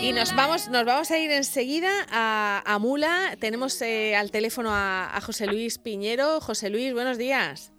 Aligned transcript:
Y 0.00 0.12
nos 0.12 0.34
vamos, 0.34 0.68
nos 0.68 0.84
vamos 0.84 1.10
a 1.10 1.18
ir 1.18 1.30
enseguida 1.30 1.90
a, 2.10 2.78
Mula. 2.80 3.36
Tenemos 3.40 3.82
eh, 3.82 4.14
al 4.14 4.30
teléfono 4.30 4.70
a 4.72 5.20
José 5.24 5.46
Luis 5.46 5.78
Piñero. 5.78 6.40
José 6.40 6.70
Luis, 6.70 6.92
buenos 6.92 7.18
días. 7.18 7.72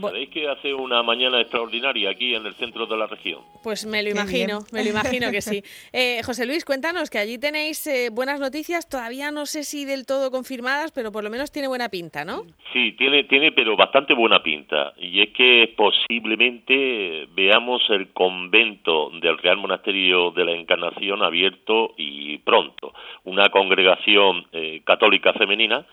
Sabéis 0.00 0.28
que 0.30 0.48
hace 0.48 0.74
una 0.74 1.02
mañana 1.02 1.40
extraordinaria 1.40 2.10
aquí 2.10 2.34
en 2.34 2.46
el 2.46 2.54
centro 2.54 2.86
de 2.86 2.96
la 2.96 3.06
región. 3.06 3.40
Pues 3.62 3.86
me 3.86 4.02
lo 4.02 4.10
imagino, 4.10 4.60
me 4.72 4.82
lo 4.84 4.90
imagino 4.90 5.30
que 5.30 5.40
sí. 5.40 5.62
Eh, 5.92 6.22
José 6.24 6.46
Luis, 6.46 6.64
cuéntanos 6.64 7.08
que 7.08 7.18
allí 7.18 7.38
tenéis 7.38 7.86
eh, 7.86 8.08
buenas 8.10 8.40
noticias, 8.40 8.88
todavía 8.88 9.30
no 9.30 9.46
sé 9.46 9.62
si 9.62 9.84
del 9.84 10.06
todo 10.06 10.30
confirmadas, 10.30 10.92
pero 10.92 11.12
por 11.12 11.22
lo 11.22 11.30
menos 11.30 11.52
tiene 11.52 11.68
buena 11.68 11.88
pinta, 11.88 12.24
¿no? 12.24 12.42
Sí, 12.72 12.92
tiene, 12.92 13.24
tiene, 13.24 13.52
pero 13.52 13.76
bastante 13.76 14.14
buena 14.14 14.42
pinta. 14.42 14.92
Y 14.96 15.22
es 15.22 15.30
que 15.30 15.72
posiblemente 15.76 17.26
veamos 17.34 17.82
el 17.90 18.12
convento 18.12 19.10
del 19.20 19.38
Real 19.38 19.58
Monasterio 19.58 20.32
de 20.32 20.44
la 20.44 20.52
Encarnación 20.52 21.22
abierto 21.22 21.94
y 21.96 22.38
pronto. 22.38 22.92
Una 23.24 23.48
congregación 23.50 24.46
eh, 24.52 24.82
católica 24.84 25.32
femenina 25.34 25.86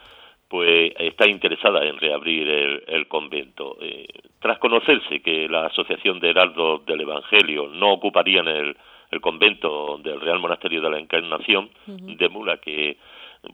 pues 0.52 0.92
está 1.00 1.30
interesada 1.30 1.86
en 1.86 1.98
reabrir 1.98 2.46
el, 2.86 3.08
convento. 3.08 3.78
Eh, 3.80 4.06
tras 4.42 4.60
conocerse 4.60 5.22
que 5.22 5.48
la 5.48 5.68
Asociación 5.68 6.20
de 6.20 6.32
Heraldos 6.32 6.86
del 6.86 7.00
Evangelio 7.00 7.70
no 7.70 7.94
ocuparían 7.94 8.50
el, 8.50 8.76
el 9.12 9.22
convento 9.22 9.98
del 10.04 10.20
Real 10.20 10.40
Monasterio 10.40 10.82
de 10.82 10.90
la 10.90 11.00
Encarnación 11.00 11.70
de 11.86 12.28
Mula, 12.28 12.58
que 12.58 12.98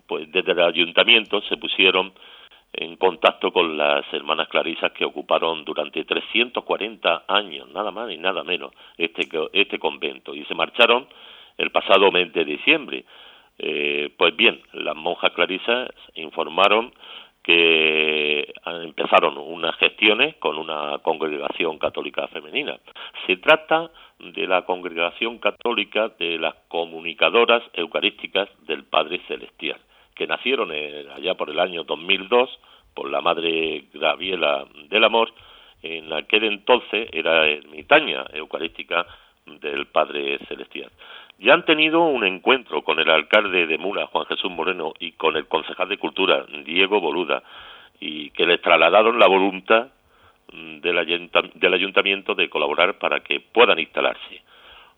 pues 0.08 0.32
desde 0.32 0.54
el 0.54 0.60
ayuntamiento 0.60 1.40
se 1.44 1.58
pusieron 1.58 2.14
en 2.74 2.96
contacto 2.96 3.52
con 3.52 3.78
las 3.78 4.12
hermanas 4.12 4.48
clarisas 4.48 4.92
que 4.94 5.06
ocuparon 5.06 5.64
durante 5.66 6.04
340 6.04 7.26
años, 7.28 7.70
nada 7.76 7.92
más 7.92 8.10
y 8.12 8.18
nada 8.18 8.44
menos, 8.44 8.72
este, 8.98 9.30
este 9.54 9.78
convento, 9.78 10.34
y 10.34 10.46
se 10.46 10.56
marcharon 10.56 11.06
el 11.60 11.70
pasado 11.70 12.12
mes 12.12 12.34
de 12.34 12.44
diciembre. 12.44 13.06
Eh, 13.60 14.12
pues 14.18 14.36
bien, 14.36 14.62
las 14.74 14.96
monjas 14.96 15.32
clarisas 15.34 15.90
informaron 16.16 16.94
que 17.44 18.54
empezaron 18.66 19.38
unas 19.38 19.76
gestiones 19.78 20.36
con 20.36 20.58
una 20.58 20.98
congregación 21.00 21.78
católica 21.80 22.28
femenina. 22.28 22.78
Se 23.26 23.38
trata 23.38 23.90
de 24.20 24.48
la 24.48 24.64
congregación 24.64 25.38
católica 25.38 26.10
de 26.20 26.38
las 26.38 26.56
comunicadoras 26.68 27.64
eucarísticas 27.74 28.50
del 28.68 28.84
Padre 28.84 29.22
Celestial, 29.30 29.80
que 30.14 30.28
nacieron 30.28 30.72
allá 30.72 31.36
por 31.36 31.50
el 31.50 31.60
año 31.60 31.86
2002 31.86 32.50
por 32.94 33.10
la 33.10 33.22
Madre 33.22 33.86
Gabriela 33.94 34.66
del 34.90 35.04
Amor, 35.04 35.32
en 35.84 36.12
aquel 36.12 36.46
entonces 36.46 37.08
era 37.14 37.48
ermitaña 37.48 38.26
eucarística 38.34 39.06
del 39.46 39.86
Padre 39.88 40.40
Celestial. 40.48 40.92
Ya 41.40 41.54
han 41.54 41.66
tenido 41.66 42.04
un 42.04 42.26
encuentro 42.26 42.84
con 42.84 43.00
el 43.00 43.10
alcalde 43.10 43.68
de 43.68 43.78
Mula, 43.78 44.08
Juan 44.08 44.26
Jesús 44.26 44.50
Moreno, 44.50 44.94
y 45.00 45.12
con 45.12 45.38
el 45.38 45.48
concejal 45.48 45.88
de 45.88 45.98
Cultura, 45.98 46.46
Diego 46.66 47.00
Boluda, 47.00 47.44
y 48.00 48.32
que 48.32 48.46
les 48.46 48.62
trasladaron 48.62 49.20
la 49.20 49.28
voluntad 49.28 49.88
del, 50.52 51.74
ayuntamiento 51.74 52.34
de 52.34 52.50
colaborar 52.50 52.98
para 52.98 53.20
que 53.20 53.40
puedan 53.40 53.80
instalarse. 53.80 54.42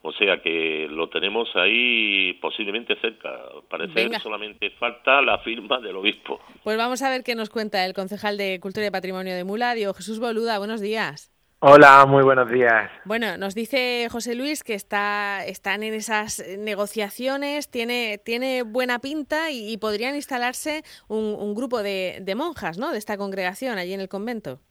O 0.01 0.13
sea 0.13 0.41
que 0.41 0.87
lo 0.89 1.09
tenemos 1.09 1.53
ahí 1.55 2.33
posiblemente 2.41 2.95
cerca. 3.01 3.37
Parece 3.69 4.09
que 4.09 4.19
solamente 4.19 4.69
falta 4.71 5.21
la 5.21 5.39
firma 5.39 5.79
del 5.79 5.97
obispo. 5.97 6.39
Pues 6.63 6.77
vamos 6.77 7.01
a 7.01 7.09
ver 7.09 7.23
qué 7.23 7.35
nos 7.35 7.49
cuenta 7.49 7.85
el 7.85 7.93
concejal 7.93 8.37
de 8.37 8.59
Cultura 8.61 8.87
y 8.87 8.91
Patrimonio 8.91 9.35
de 9.35 9.43
Mula, 9.43 9.73
Diego 9.73 9.93
Jesús 9.93 10.19
Boluda. 10.19 10.57
Buenos 10.57 10.79
días. 10.79 11.33
Hola, 11.61 12.05
muy 12.07 12.23
buenos 12.23 12.49
días. 12.49 12.89
Bueno, 13.03 13.37
nos 13.37 13.53
dice 13.53 14.07
José 14.09 14.33
Luis 14.33 14.63
que 14.63 14.75
está, 14.75 15.43
están 15.45 15.83
en 15.83 15.93
esas 15.93 16.41
negociaciones, 16.57 17.69
tiene, 17.69 18.17
tiene 18.23 18.63
buena 18.63 18.99
pinta 18.99 19.51
y, 19.51 19.77
podrían 19.77 20.15
instalarse 20.15 20.83
un, 21.09 21.53
grupo 21.55 21.83
de, 21.83 22.19
de, 22.21 22.35
monjas, 22.35 22.77
¿no? 22.77 22.93
De 22.93 22.97
esta 22.97 23.17
congregación 23.17 23.77
allí 23.77 23.93
en 23.93 23.99
el 23.99 24.07
convento. 24.07 24.61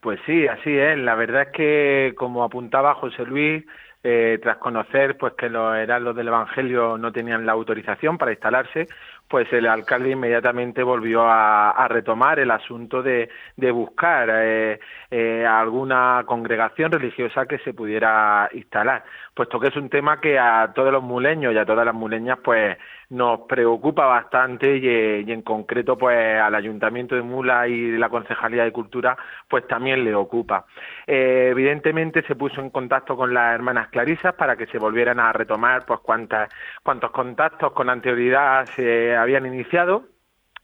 Pues 0.00 0.20
sí, 0.26 0.46
así 0.46 0.70
es. 0.70 0.96
La 0.98 1.16
verdad 1.16 1.42
es 1.42 1.48
que, 1.48 2.14
como 2.16 2.44
apuntaba 2.44 2.94
José 2.94 3.24
Luis, 3.24 3.64
eh, 4.04 4.38
tras 4.40 4.58
conocer 4.58 5.18
pues 5.18 5.32
que 5.34 5.48
los 5.48 5.76
heraldos 5.76 6.14
del 6.14 6.28
Evangelio 6.28 6.96
no 6.98 7.10
tenían 7.10 7.44
la 7.44 7.52
autorización 7.52 8.16
para 8.16 8.30
instalarse, 8.30 8.86
pues 9.28 9.52
el 9.52 9.66
alcalde 9.66 10.10
inmediatamente 10.10 10.82
volvió 10.82 11.24
a, 11.26 11.86
retomar 11.88 12.38
el 12.38 12.50
asunto 12.50 13.02
de, 13.02 13.28
de 13.56 13.70
buscar 13.70 14.28
eh, 14.32 14.80
eh, 15.10 15.46
alguna 15.46 16.22
congregación 16.26 16.92
religiosa 16.92 17.46
que 17.46 17.58
se 17.58 17.72
pudiera 17.72 18.48
instalar, 18.52 19.04
puesto 19.34 19.60
que 19.60 19.68
es 19.68 19.76
un 19.76 19.88
tema 19.88 20.20
que 20.20 20.38
a 20.38 20.72
todos 20.74 20.92
los 20.92 21.02
muleños 21.02 21.54
y 21.54 21.58
a 21.58 21.64
todas 21.64 21.86
las 21.86 21.94
muleñas 21.94 22.38
pues 22.42 22.76
nos 23.10 23.40
preocupa 23.48 24.04
bastante 24.06 24.76
y, 24.76 25.30
en 25.32 25.42
concreto 25.42 25.96
pues 25.96 26.38
al 26.40 26.54
Ayuntamiento 26.54 27.14
de 27.14 27.22
Mula 27.22 27.66
y 27.68 27.96
la 27.96 28.10
Concejalía 28.10 28.64
de 28.64 28.72
Cultura 28.72 29.16
pues 29.48 29.66
también 29.66 30.04
le 30.04 30.14
ocupa. 30.14 30.66
Eh, 31.06 31.48
evidentemente 31.50 32.22
se 32.22 32.34
puso 32.34 32.60
en 32.60 32.70
contacto 32.70 33.16
con 33.16 33.32
las 33.32 33.54
hermanas 33.54 33.88
Clarisas 33.88 34.34
para 34.34 34.56
que 34.56 34.66
se 34.66 34.78
volvieran 34.78 35.20
a 35.20 35.32
retomar 35.32 35.86
pues 35.86 36.00
cuántas, 36.00 36.50
cuántos 36.82 37.10
contactos 37.12 37.72
con 37.72 37.88
anterioridad 37.88 38.66
se 38.66 39.16
habían 39.18 39.46
iniciado 39.46 40.04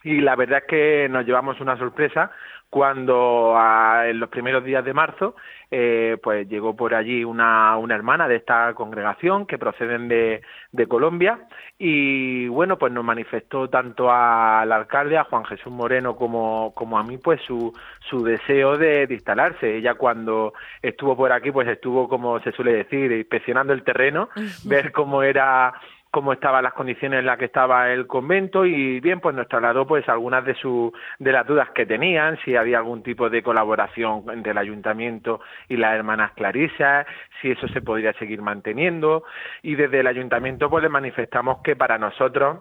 y 0.03 0.21
la 0.21 0.37
verdad 0.37 0.59
es 0.59 0.65
que 0.69 1.09
nos 1.09 1.25
llevamos 1.27 1.61
una 1.61 1.79
sorpresa 1.79 2.31
cuando 2.75 3.57
en 4.05 4.19
los 4.19 4.29
primeros 4.31 4.65
días 4.65 4.85
de 4.85 4.93
marzo 4.93 5.37
eh, 5.71 6.19
pues 6.21 6.49
llegó 6.49 6.75
por 6.75 6.93
allí 6.93 7.23
una, 7.23 7.77
una 7.77 7.95
hermana 7.95 8.27
de 8.27 8.35
esta 8.35 8.75
congregación 8.75 9.47
que 9.47 9.59
proceden 9.59 10.09
de, 10.09 10.43
de 10.73 10.87
Colombia 10.89 11.47
y 11.79 12.49
bueno 12.49 12.77
pues 12.77 12.93
nos 12.93 13.05
manifestó 13.05 13.71
tanto 13.71 14.11
al 14.11 14.73
alcalde 14.73 15.17
a 15.17 15.23
Juan 15.23 15.45
Jesús 15.45 15.73
Moreno 15.73 16.17
como, 16.17 16.73
como 16.75 16.99
a 16.99 17.05
mí 17.05 17.17
pues 17.17 17.41
su, 17.43 17.73
su 18.11 18.25
deseo 18.25 18.77
de, 18.77 19.07
de, 19.07 19.15
instalarse. 19.15 19.77
Ella 19.77 19.95
cuando 19.95 20.53
estuvo 20.83 21.17
por 21.17 21.31
aquí 21.31 21.53
pues 21.53 21.69
estuvo 21.69 22.09
como 22.09 22.41
se 22.41 22.51
suele 22.51 22.73
decir 22.73 23.13
inspeccionando 23.13 23.73
el 23.73 23.85
terreno 23.85 24.31
ver 24.65 24.91
cómo 24.91 25.23
era 25.23 25.73
cómo 26.15 26.33
estaban 26.33 26.63
las 26.63 26.75
condiciones 26.75 27.19
en 27.19 27.27
las 27.27 27.39
que 27.39 27.47
estaba 27.47 27.91
el 27.91 28.07
convento 28.07 28.65
y 28.65 29.01
bien 29.01 29.19
pues 29.19 29.35
nos 29.35 29.49
trasladó 29.49 29.85
pues 29.85 30.09
algunas 30.09 30.45
de 30.45 30.55
su 30.55 30.93
de 31.19 31.33
las 31.33 31.45
dudas 31.45 31.71
que 31.71 31.87
tenían 31.87 32.39
si 32.45 32.55
había 32.55 32.79
algún 32.79 33.03
tipo 33.03 33.29
de 33.29 33.43
colaboración 33.43 34.23
entre 34.31 34.53
el 34.53 34.59
ayuntamiento 34.59 35.41
y 35.69 35.77
las 35.77 35.93
hermanas 35.97 36.31
Clarisas 36.37 37.05
si 37.43 37.51
eso 37.51 37.67
se 37.67 37.83
podría 37.83 38.13
seguir 38.13 38.43
manteniendo. 38.43 39.25
Y 39.63 39.75
desde 39.75 39.99
el 39.99 40.07
ayuntamiento 40.07 40.71
pues 40.71 40.85
le 40.85 40.89
manifestamos 40.89 41.63
que 41.65 41.75
para 41.75 41.99
nosotros 41.99 42.59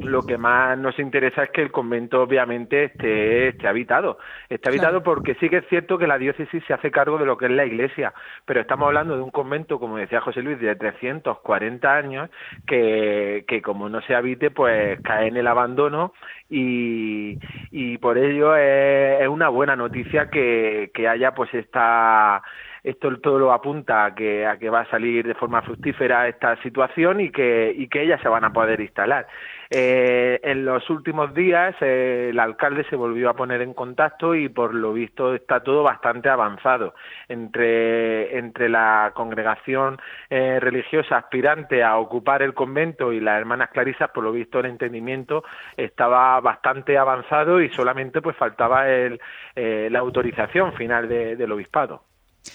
lo 0.00 0.22
que 0.22 0.38
más 0.38 0.78
nos 0.78 0.98
interesa 0.98 1.44
es 1.44 1.50
que 1.50 1.62
el 1.62 1.70
convento 1.70 2.22
obviamente 2.22 2.84
esté, 2.84 3.48
esté 3.48 3.68
habitado. 3.68 4.18
Esté 4.48 4.70
habitado 4.70 5.02
porque 5.02 5.34
sí 5.36 5.48
que 5.48 5.58
es 5.58 5.68
cierto 5.68 5.98
que 5.98 6.06
la 6.06 6.18
diócesis 6.18 6.62
se 6.66 6.72
hace 6.72 6.90
cargo 6.90 7.18
de 7.18 7.26
lo 7.26 7.36
que 7.36 7.46
es 7.46 7.50
la 7.50 7.66
iglesia, 7.66 8.14
pero 8.46 8.60
estamos 8.60 8.86
hablando 8.86 9.16
de 9.16 9.22
un 9.22 9.30
convento, 9.30 9.78
como 9.78 9.98
decía 9.98 10.20
José 10.20 10.42
Luis, 10.42 10.58
de 10.58 10.74
340 10.74 11.94
años, 11.94 12.30
que, 12.66 13.44
que 13.46 13.60
como 13.62 13.88
no 13.88 14.00
se 14.02 14.14
habite, 14.14 14.50
pues 14.50 15.00
cae 15.02 15.28
en 15.28 15.36
el 15.36 15.46
abandono 15.46 16.12
y, 16.48 17.38
y 17.70 17.98
por 17.98 18.16
ello 18.18 18.56
es, 18.56 19.20
es 19.20 19.28
una 19.28 19.48
buena 19.48 19.76
noticia 19.76 20.30
que, 20.30 20.90
que 20.94 21.08
haya 21.08 21.34
pues 21.34 21.52
esta 21.52 22.42
esto 22.84 23.16
todo 23.18 23.38
lo 23.38 23.52
apunta 23.52 24.04
a 24.04 24.14
que, 24.14 24.46
a 24.46 24.58
que 24.58 24.68
va 24.68 24.80
a 24.80 24.90
salir 24.90 25.26
de 25.26 25.34
forma 25.34 25.62
fructífera 25.62 26.28
esta 26.28 26.60
situación 26.62 27.20
y 27.20 27.30
que, 27.30 27.74
y 27.74 27.88
que 27.88 28.02
ellas 28.02 28.20
se 28.20 28.28
van 28.28 28.44
a 28.44 28.52
poder 28.52 28.80
instalar. 28.80 29.26
Eh, 29.70 30.38
en 30.42 30.66
los 30.66 30.88
últimos 30.90 31.32
días 31.32 31.74
eh, 31.80 32.28
el 32.30 32.38
alcalde 32.38 32.84
se 32.90 32.96
volvió 32.96 33.30
a 33.30 33.34
poner 33.34 33.62
en 33.62 33.72
contacto 33.72 34.34
y 34.34 34.50
por 34.50 34.74
lo 34.74 34.92
visto 34.92 35.34
está 35.34 35.60
todo 35.60 35.82
bastante 35.82 36.28
avanzado 36.28 36.94
entre, 37.28 38.36
entre 38.36 38.68
la 38.68 39.12
congregación 39.14 39.98
eh, 40.28 40.60
religiosa 40.60 41.16
aspirante 41.16 41.82
a 41.82 41.96
ocupar 41.96 42.42
el 42.42 42.52
convento 42.52 43.14
y 43.14 43.20
las 43.20 43.38
hermanas 43.38 43.70
clarisas, 43.70 44.10
por 44.10 44.24
lo 44.24 44.32
visto 44.32 44.60
el 44.60 44.66
entendimiento 44.66 45.42
estaba 45.78 46.38
bastante 46.40 46.98
avanzado 46.98 47.62
y 47.62 47.70
solamente 47.70 48.20
pues 48.20 48.36
faltaba 48.36 48.90
el, 48.90 49.18
la 49.56 49.98
autorización 49.98 50.74
final 50.74 51.08
del 51.08 51.50
obispado. 51.50 52.02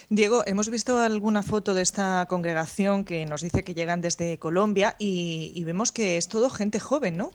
Diego, 0.10 0.44
hemos 0.46 0.70
visto 0.70 1.00
alguna 1.00 1.44
foto 1.44 1.74
de 1.74 1.82
esta 1.82 2.26
congregación 2.28 3.06
que 3.06 3.26
nos 3.26 3.42
dice 3.42 3.64
que 3.64 3.74
llegan 3.74 4.02
desde 4.02 4.38
Colombia 4.38 4.96
y, 5.00 5.64
vemos 5.64 5.92
que 5.92 6.18
es 6.18 6.28
todo 6.28 6.50
gente 6.50 6.80
joven, 6.80 7.18
¿no? 7.18 7.32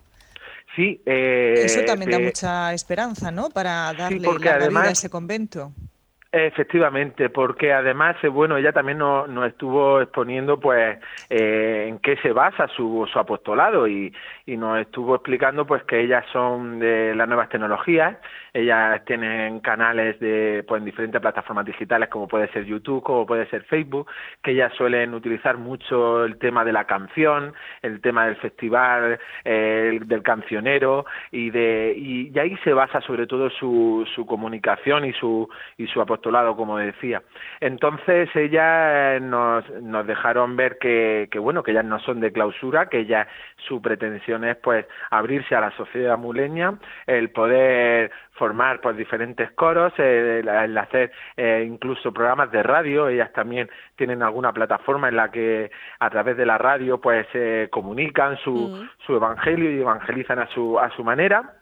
Sí. 0.77 1.01
Eh, 1.07 1.55
Eso 1.59 1.85
también 1.85 2.11
da 2.11 2.19
mucha 2.19 2.73
esperanza, 2.75 3.31
¿no? 3.31 3.51
Para 3.51 3.93
darle 3.93 4.21
la 4.21 4.69
vida 4.69 4.83
a 4.83 4.91
ese 4.91 5.09
convento. 5.09 5.73
Efectivamente, 6.37 7.31
porque 7.31 7.73
además, 7.73 8.17
eh, 8.25 8.27
bueno, 8.27 8.57
ella 8.57 8.73
también 8.73 8.99
nos, 8.99 9.47
estuvo 9.47 10.01
exponiendo, 10.01 10.59
pues, 10.59 10.99
eh, 11.31 11.87
en 11.89 12.01
qué 12.01 12.17
se 12.17 12.33
basa 12.33 12.67
su, 12.67 13.09
su 13.13 13.21
apostolado 13.21 13.87
y, 13.87 14.13
y, 14.45 14.57
nos 14.57 14.81
estuvo 14.81 15.15
explicando, 15.15 15.65
pues, 15.65 15.85
que 15.85 16.01
ellas 16.01 16.25
son 16.33 16.81
de 16.81 17.15
las 17.15 17.29
nuevas 17.29 17.51
tecnologías, 17.51 18.17
ellas 18.53 19.05
tienen 19.05 19.61
canales 19.61 20.19
de, 20.19 20.65
pues, 20.67 20.81
en 20.81 20.87
diferentes 20.87 21.21
plataformas 21.21 21.67
digitales, 21.67 22.09
como 22.09 22.27
puede 22.27 22.49
ser 22.49 22.65
YouTube, 22.65 23.05
como 23.05 23.27
puede 23.27 23.47
ser 23.47 23.63
Facebook, 23.63 24.11
que 24.43 24.51
ellas 24.51 24.73
suelen 24.77 25.15
utilizar 25.15 25.57
mucho 25.57 26.25
el 26.25 26.39
tema 26.39 26.65
de 26.65 26.73
la 26.73 26.85
canción, 26.85 27.55
el 27.81 28.01
tema 28.01 28.27
del 28.27 28.37
festival, 28.37 29.21
del 29.45 30.23
cancionero 30.25 31.07
y 31.31 31.51
de 31.51 31.95
y, 31.97 32.33
y, 32.35 32.39
ahí 32.41 32.57
se 32.65 32.73
basa 32.73 33.01
sobre 33.03 33.29
todo 33.29 33.51
su, 33.51 34.05
su 34.17 34.27
comunicación 34.27 35.05
y 35.05 35.13
su 35.13 35.49
y 35.77 35.87
su 35.87 36.01
apostolado 36.01 36.24
lado, 36.31 36.57
como 36.57 36.79
decía. 36.79 37.23
Entonces 37.61 38.29
ellas 38.35 39.21
nos, 39.23 39.69
nos 39.83 40.07
dejaron 40.07 40.57
ver 40.57 40.79
que, 40.79 41.29
que, 41.31 41.39
bueno, 41.39 41.63
que 41.63 41.73
ellas 41.73 41.85
no 41.85 41.99
son 42.01 42.21
de 42.21 42.33
clausura, 42.33 42.89
que 42.89 43.07
ya 43.07 43.27
su 43.69 43.81
pretensión 43.81 44.45
es 44.45 44.57
pues 44.57 44.87
abrirse 45.11 45.55
a 45.55 45.61
la 45.61 45.71
sociedad 45.73 46.19
muleña, 46.19 46.75
el 47.07 47.31
poder 47.31 48.11
formar 48.33 48.81
pues 48.81 48.97
diferentes 48.97 49.51
coros, 49.53 49.93
el, 49.99 50.49
hacer 50.79 51.13
eh, 51.37 51.65
incluso 51.67 52.13
programas 52.13 52.51
de 52.51 52.63
radio, 52.63 53.09
ellas 53.09 53.33
también 53.33 53.71
tienen 53.97 54.23
alguna 54.23 54.53
plataforma 54.53 55.09
en 55.09 55.17
la 55.17 55.31
que 55.31 55.71
a 56.01 56.11
través 56.11 56.37
de 56.37 56.47
la 56.47 56.59
radio 56.59 57.01
pues 57.01 57.27
eh, 57.35 57.69
comunican 57.71 58.37
su, 58.39 58.53
mm. 58.53 58.91
su 59.07 59.17
evangelio 59.17 59.71
y 59.71 59.81
evangelizan 59.81 60.41
a 60.41 60.49
su, 60.49 60.79
a 60.79 60.91
su 60.91 61.05
manera 61.05 61.55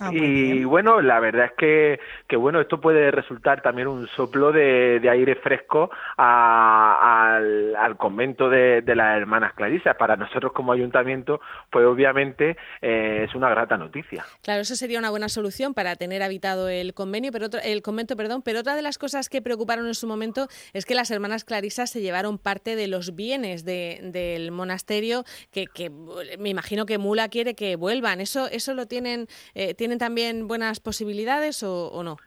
Ah, 0.00 0.10
y 0.12 0.62
bueno, 0.62 1.00
la 1.00 1.18
verdad 1.18 1.46
es 1.46 1.52
que, 1.58 2.00
que, 2.28 2.36
bueno, 2.36 2.60
esto 2.60 2.80
puede 2.80 3.10
resultar 3.10 3.62
también 3.62 3.88
un 3.88 4.06
soplo 4.08 4.52
de, 4.52 5.00
aire 5.10 5.34
fresco 5.34 5.90
al, 6.16 7.74
al, 7.74 7.96
convento 7.96 8.48
de, 8.48 8.82
de, 8.82 8.94
las 8.94 9.18
hermanas 9.18 9.54
Clarisas. 9.54 9.96
Para 9.96 10.16
nosotros 10.16 10.52
como 10.52 10.72
ayuntamiento, 10.72 11.40
pues 11.70 11.84
obviamente 11.84 12.56
eh, 12.80 13.24
es 13.28 13.34
una 13.34 13.48
grata 13.50 13.76
noticia. 13.76 14.24
Claro, 14.42 14.60
eso 14.60 14.76
sería 14.76 15.00
una 15.00 15.10
buena 15.10 15.28
solución 15.28 15.74
para 15.74 15.96
tener 15.96 16.22
habitado 16.22 16.68
el 16.68 16.94
convenio, 16.94 17.32
pero 17.32 17.46
el 17.64 17.82
convento, 17.82 18.14
perdón. 18.14 18.42
Pero 18.42 18.60
otra 18.60 18.76
de 18.76 18.82
las 18.82 18.98
cosas 18.98 19.28
que 19.28 19.42
preocuparon 19.42 19.88
en 19.88 19.94
su 19.94 20.06
momento 20.06 20.46
es 20.74 20.86
que 20.86 20.94
las 20.94 21.10
hermanas 21.10 21.44
Clarisas 21.44 21.90
se 21.90 22.00
llevaron 22.00 22.38
parte 22.38 22.76
de 22.76 22.86
los 22.86 23.16
bienes 23.16 23.64
de, 23.64 23.98
del 24.02 24.52
monasterio, 24.52 25.24
que, 25.50 25.66
que, 25.66 25.90
me 26.38 26.50
imagino 26.50 26.86
que 26.86 26.98
Mula 26.98 27.28
quiere 27.28 27.54
que 27.54 27.74
vuelvan. 27.74 28.20
Eso, 28.20 28.46
eso 28.46 28.74
lo 28.74 28.86
tienen, 28.86 29.26
eh, 29.54 29.74
¿Tienen 29.74 29.87
también 29.96 30.48
buenas 30.48 30.80
posibilidades 30.80 31.62
o, 31.62 32.02
no? 32.02 32.18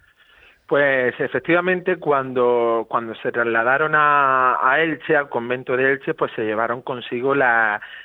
Pues 0.65 1.13
efectivamente, 1.19 1.97
cuando, 1.97 2.87
cuando 2.89 3.13
se 3.15 3.31
trasladaron 3.31 3.91
a, 3.93 4.75
Elche, 4.79 5.17
al 5.17 5.27
convento 5.27 5.75
de 5.75 5.91
Elche, 5.91 6.13
pues 6.13 6.31
se 6.33 6.43
llevaron 6.43 6.81
consigo 6.81 7.35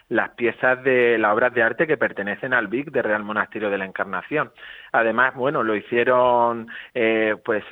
las 0.09 0.31
piezas 0.31 0.83
de 0.85 1.19
las 1.19 1.33
obras 1.33 1.53
de 1.53 1.63
arte 1.63 1.87
que 1.87 1.97
pertenecen 1.97 2.55
al 2.55 2.69
BIC 2.69 2.91
de 2.91 3.03
Real 3.03 3.25
Monasterio 3.25 3.71
de 3.71 3.79
la 3.79 3.85
Encarnación. 3.85 4.53
Además, 4.93 5.35
bueno, 5.35 5.63
lo 5.63 5.75
hicieron, 5.75 6.69
eh, 6.95 7.35
pues, 7.45 7.65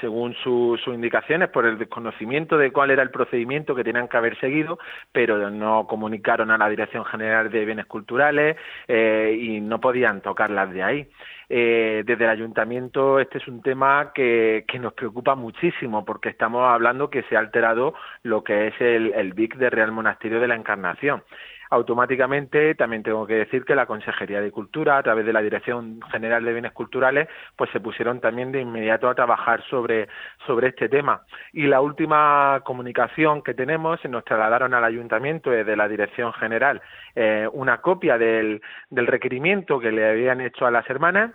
según 0.00 0.34
sus 0.34 0.80
indicaciones, 0.86 1.48
por 1.50 1.66
el 1.66 1.78
desconocimiento 1.78 2.56
de 2.56 2.70
cuál 2.70 2.90
era 2.90 3.02
el 3.02 3.10
procedimiento 3.10 3.74
que 3.74 3.84
tenían 3.84 4.08
que 4.08 4.16
haber 4.16 4.38
seguido, 4.38 4.78
pero 5.12 5.50
no 5.50 5.86
comunicaron 5.86 6.50
a 6.50 6.58
la 6.58 6.68
Dirección 6.68 7.04
General 7.04 7.50
de 7.50 7.64
Bienes 7.64 7.86
Culturales 7.86 8.56
eh, 8.86 9.36
y 9.38 9.60
no 9.60 9.80
podían 9.80 10.20
tocarlas 10.20 10.72
de 10.72 10.82
ahí. 10.82 11.08
Eh, 11.50 12.02
desde 12.06 12.24
el 12.24 12.30
ayuntamiento 12.30 13.20
este 13.20 13.36
es 13.36 13.46
un 13.46 13.60
tema 13.60 14.12
que, 14.14 14.64
que, 14.66 14.78
nos 14.78 14.94
preocupa 14.94 15.34
muchísimo 15.34 16.02
porque 16.02 16.30
estamos 16.30 16.62
hablando 16.66 17.10
que 17.10 17.22
se 17.24 17.36
ha 17.36 17.38
alterado 17.38 17.92
lo 18.22 18.42
que 18.42 18.68
es 18.68 18.80
el, 18.80 19.12
el 19.12 19.34
BIC 19.34 19.56
de 19.56 19.68
Real 19.68 19.92
Monasterio 19.92 20.40
de 20.40 20.48
la 20.48 20.54
Encarnación 20.54 21.22
automáticamente 21.70 22.74
también 22.74 23.02
tengo 23.02 23.26
que 23.26 23.34
decir 23.34 23.64
que 23.64 23.74
la 23.74 23.86
Consejería 23.86 24.40
de 24.40 24.50
Cultura, 24.50 24.98
a 24.98 25.02
través 25.02 25.26
de 25.26 25.32
la 25.32 25.42
Dirección 25.42 26.00
General 26.10 26.44
de 26.44 26.52
Bienes 26.52 26.72
Culturales, 26.72 27.28
pues 27.56 27.70
se 27.70 27.80
pusieron 27.80 28.20
también 28.20 28.52
de 28.52 28.60
inmediato 28.60 29.08
a 29.08 29.14
trabajar 29.14 29.62
sobre, 29.68 30.08
sobre 30.46 30.68
este 30.68 30.88
tema. 30.88 31.22
Y 31.52 31.66
la 31.66 31.80
última 31.80 32.60
comunicación 32.64 33.42
que 33.42 33.54
tenemos, 33.54 34.04
nos 34.04 34.24
trasladaron 34.24 34.74
al 34.74 34.84
Ayuntamiento 34.84 35.50
de 35.50 35.76
la 35.76 35.88
Dirección 35.88 36.32
General 36.32 36.80
eh, 37.14 37.48
una 37.52 37.78
copia 37.80 38.18
del, 38.18 38.60
del 38.90 39.06
requerimiento 39.06 39.78
que 39.78 39.92
le 39.92 40.08
habían 40.08 40.40
hecho 40.40 40.66
a 40.66 40.70
las 40.70 40.88
hermanas 40.90 41.32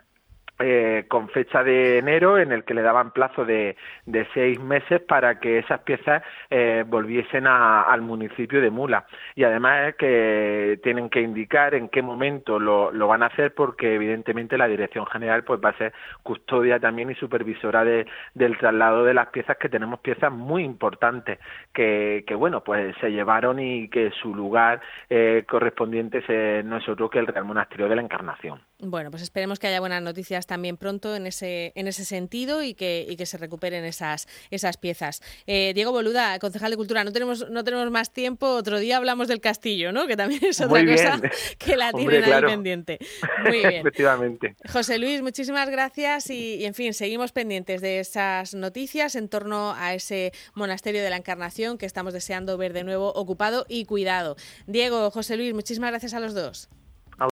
eh, 0.59 1.05
con 1.07 1.29
fecha 1.29 1.63
de 1.63 1.99
enero 1.99 2.37
en 2.37 2.51
el 2.51 2.63
que 2.63 2.73
le 2.73 2.81
daban 2.81 3.11
plazo 3.11 3.45
de, 3.45 3.77
de 4.05 4.27
seis 4.33 4.59
meses 4.59 5.01
para 5.01 5.39
que 5.39 5.59
esas 5.59 5.81
piezas 5.81 6.21
eh, 6.49 6.83
volviesen 6.85 7.47
al 7.47 8.01
municipio 8.01 8.59
de 8.59 8.69
Mula 8.69 9.05
y 9.35 9.43
además 9.43 9.89
es 9.89 9.95
que 9.95 10.79
tienen 10.83 11.09
que 11.09 11.21
indicar 11.21 11.75
en 11.75 11.87
qué 11.89 12.01
momento 12.01 12.59
lo, 12.59 12.91
lo, 12.91 13.07
van 13.07 13.23
a 13.23 13.27
hacer 13.27 13.53
porque 13.53 13.95
evidentemente 13.95 14.57
la 14.57 14.67
dirección 14.67 15.05
general 15.05 15.43
pues 15.43 15.61
va 15.63 15.69
a 15.69 15.77
ser 15.77 15.93
custodia 16.23 16.79
también 16.79 17.09
y 17.09 17.15
supervisora 17.15 17.85
de, 17.85 18.05
del 18.33 18.57
traslado 18.57 19.05
de 19.05 19.13
las 19.13 19.29
piezas 19.29 19.57
que 19.57 19.69
tenemos 19.69 20.01
piezas 20.01 20.31
muy 20.31 20.63
importantes 20.63 21.39
que, 21.73 22.23
que 22.27 22.35
bueno 22.35 22.63
pues 22.63 22.95
se 22.99 23.11
llevaron 23.11 23.59
y 23.59 23.89
que 23.89 24.11
su 24.21 24.35
lugar 24.35 24.81
eh, 25.09 25.45
correspondiente 25.47 26.21
no 26.63 26.77
es 26.77 26.89
otro 26.89 27.09
que 27.09 27.19
el 27.19 27.27
Real 27.27 27.45
Monasterio 27.45 27.87
de 27.87 27.95
la 27.95 28.01
Encarnación. 28.01 28.59
Bueno, 28.81 29.11
pues 29.11 29.23
esperemos 29.23 29.59
que 29.59 29.67
haya 29.67 29.79
buenas 29.79 30.01
noticias 30.01 30.47
también 30.49 30.77
pronto 30.77 31.15
en 31.15 31.27
ese, 31.27 31.71
en 31.75 31.87
ese 31.87 32.03
sentido 32.03 32.63
y 32.63 32.73
que, 32.73 33.05
y 33.07 33.15
que 33.17 33.27
se 33.27 33.37
recuperen 33.37 33.85
esas, 33.85 34.27
esas 34.49 34.77
piezas. 34.77 35.21
Eh, 35.45 35.73
Diego 35.75 35.91
Boluda, 35.91 36.39
concejal 36.39 36.71
de 36.71 36.77
Cultura, 36.77 37.03
no 37.03 37.11
tenemos, 37.11 37.47
no 37.51 37.63
tenemos 37.63 37.91
más 37.91 38.11
tiempo, 38.11 38.47
otro 38.47 38.79
día 38.79 38.97
hablamos 38.97 39.27
del 39.27 39.41
castillo, 39.41 39.91
¿no? 39.91 40.07
que 40.07 40.17
también 40.17 40.43
es 40.43 40.59
otra 40.59 40.83
cosa 40.83 41.21
que 41.59 41.77
la 41.77 41.93
tienen 41.93 42.23
ahí 42.23 42.41
pendiente. 42.41 42.97
Muy 43.43 43.51
bien. 43.59 43.81
Efectivamente. 43.81 44.55
José 44.73 44.97
Luis, 44.97 45.21
muchísimas 45.21 45.69
gracias 45.69 46.31
y, 46.31 46.55
y, 46.55 46.65
en 46.65 46.73
fin, 46.73 46.95
seguimos 46.95 47.31
pendientes 47.31 47.79
de 47.81 47.99
esas 47.99 48.55
noticias 48.55 49.15
en 49.15 49.29
torno 49.29 49.75
a 49.77 49.93
ese 49.93 50.33
monasterio 50.55 51.03
de 51.03 51.11
la 51.11 51.17
Encarnación 51.17 51.77
que 51.77 51.85
estamos 51.85 52.11
deseando 52.11 52.57
ver 52.57 52.73
de 52.73 52.83
nuevo 52.83 53.13
ocupado 53.13 53.67
y 53.69 53.85
cuidado. 53.85 54.35
Diego, 54.65 55.11
José 55.11 55.37
Luis, 55.37 55.53
muchísimas 55.53 55.91
gracias 55.91 56.15
a 56.15 56.19
los 56.19 56.33
dos. 56.33 56.69